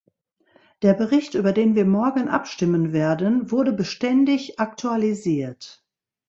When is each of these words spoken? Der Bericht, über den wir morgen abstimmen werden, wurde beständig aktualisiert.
Der 0.81 0.95
Bericht, 0.95 1.35
über 1.35 1.51
den 1.53 1.75
wir 1.75 1.85
morgen 1.85 2.27
abstimmen 2.27 2.91
werden, 2.91 3.51
wurde 3.51 3.71
beständig 3.71 4.59
aktualisiert. 4.59 5.85